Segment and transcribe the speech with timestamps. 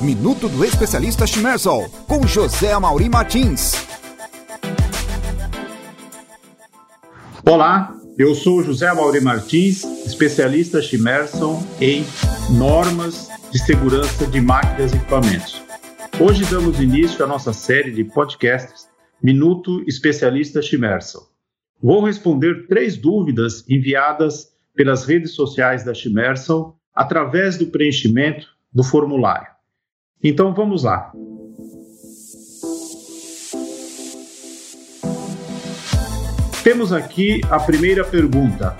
[0.00, 3.72] Minuto do Especialista Schmersol, com José Amaury Martins.
[7.44, 12.04] Olá, eu sou José Amaury Martins, especialista Schmerson em
[12.56, 15.60] normas de segurança de máquinas e equipamentos.
[16.20, 18.88] Hoje damos início à nossa série de podcasts
[19.20, 21.26] Minuto Especialista Schmerson.
[21.82, 29.57] Vou responder três dúvidas enviadas pelas redes sociais da Schmerson através do preenchimento do formulário.
[30.22, 31.12] Então vamos lá.
[36.64, 38.76] Temos aqui a primeira pergunta.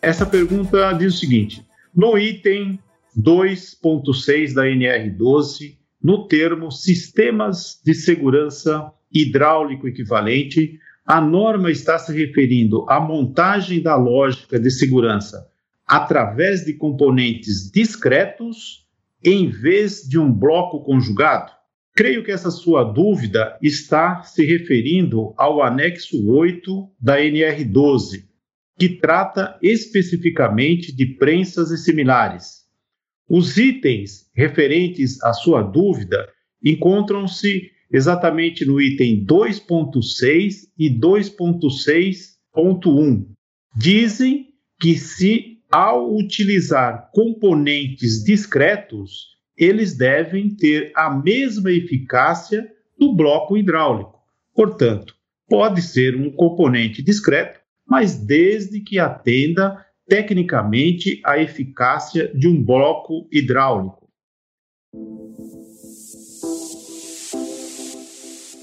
[0.00, 2.78] Essa pergunta diz o seguinte: no item
[3.18, 12.86] 2.6 da NR12, no termo Sistemas de Segurança Hidráulico Equivalente, a norma está se referindo
[12.88, 15.48] à montagem da lógica de segurança
[15.84, 18.87] através de componentes discretos
[19.24, 21.52] em vez de um bloco conjugado?
[21.94, 28.24] Creio que essa sua dúvida está se referindo ao anexo 8 da NR12,
[28.78, 32.58] que trata especificamente de prensas e similares.
[33.28, 36.28] Os itens referentes à sua dúvida
[36.64, 43.26] encontram-se exatamente no item 2.6 e 2.6.1.
[43.76, 44.46] Dizem
[44.80, 54.18] que se ao utilizar componentes discretos, eles devem ter a mesma eficácia do bloco hidráulico.
[54.54, 55.14] Portanto,
[55.48, 63.28] pode ser um componente discreto, mas desde que atenda tecnicamente à eficácia de um bloco
[63.30, 64.08] hidráulico.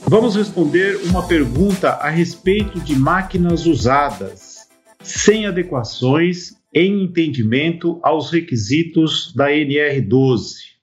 [0.08, 4.68] Vamos responder uma pergunta a respeito de máquinas usadas,
[5.02, 10.76] sem adequações em entendimento aos requisitos da NR12.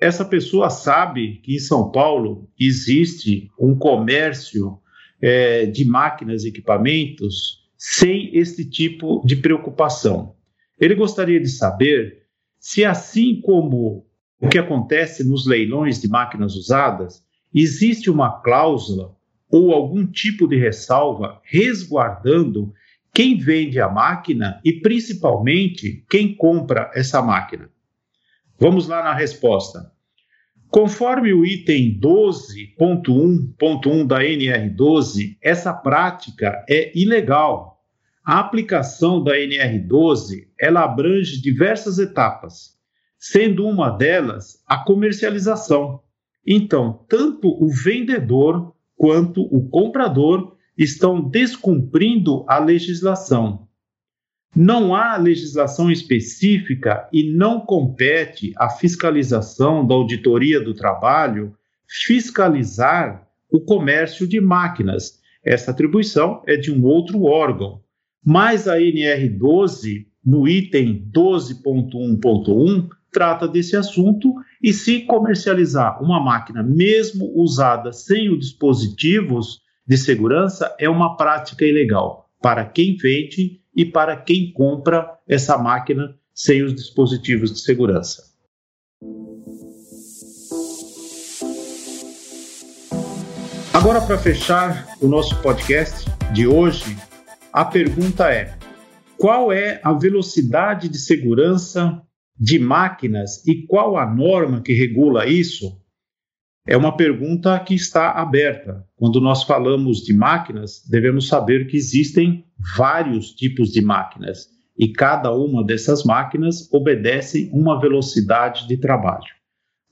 [0.00, 4.78] Essa pessoa sabe que em São Paulo existe um comércio
[5.20, 10.36] é, de máquinas e equipamentos sem este tipo de preocupação.
[10.78, 12.22] Ele gostaria de saber
[12.60, 14.06] se, assim como
[14.40, 19.16] o que acontece nos leilões de máquinas usadas, existe uma cláusula
[19.50, 22.72] ou algum tipo de ressalva resguardando
[23.12, 27.68] quem vende a máquina e principalmente quem compra essa máquina.
[28.58, 29.90] Vamos lá na resposta.
[30.70, 37.82] Conforme o item 12.1.1 da NR12, essa prática é ilegal.
[38.24, 42.78] A aplicação da NR12 ela abrange diversas etapas,
[43.18, 46.00] sendo uma delas a comercialização.
[46.46, 53.68] Então, tanto o vendedor quanto o comprador estão descumprindo a legislação.
[54.56, 61.54] Não há legislação específica e não compete à fiscalização da auditoria do trabalho
[61.86, 65.20] fiscalizar o comércio de máquinas.
[65.44, 67.82] Essa atribuição é de um outro órgão.
[68.24, 77.32] Mas a NR12, no item 12.1.1, trata desse assunto e se comercializar uma máquina, mesmo
[77.34, 84.16] usada sem os dispositivos de segurança é uma prática ilegal para quem vende e para
[84.16, 88.22] quem compra essa máquina sem os dispositivos de segurança.
[93.74, 96.96] Agora, para fechar o nosso podcast de hoje,
[97.52, 98.56] a pergunta é:
[99.18, 102.00] qual é a velocidade de segurança
[102.38, 105.79] de máquinas e qual a norma que regula isso?
[106.66, 108.86] É uma pergunta que está aberta.
[108.96, 112.44] Quando nós falamos de máquinas, devemos saber que existem
[112.76, 114.48] vários tipos de máquinas
[114.78, 119.26] e cada uma dessas máquinas obedece uma velocidade de trabalho.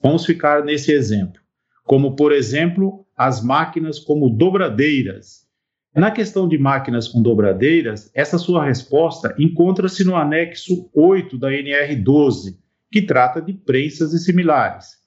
[0.02, 1.40] Vamos ficar nesse exemplo,
[1.84, 5.46] como por exemplo as máquinas como dobradeiras.
[5.94, 12.56] Na questão de máquinas com dobradeiras, essa sua resposta encontra-se no anexo 8 da NR12,
[12.92, 14.98] que trata de prensas e similares.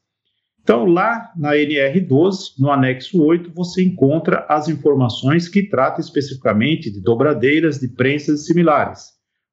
[0.64, 7.02] Então, lá na NR12, no anexo 8, você encontra as informações que tratam especificamente de
[7.02, 9.10] dobradeiras, de prensas similares.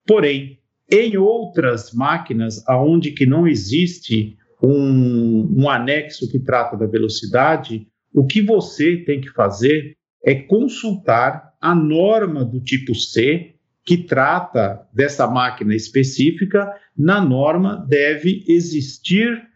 [0.07, 0.59] Porém,
[0.91, 8.27] em outras máquinas, aonde que não existe um, um anexo que trata da velocidade, o
[8.27, 15.27] que você tem que fazer é consultar a norma do tipo C, que trata dessa
[15.27, 16.71] máquina específica.
[16.97, 19.48] Na norma deve existir